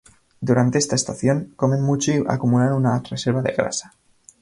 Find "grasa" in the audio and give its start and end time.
3.51-3.93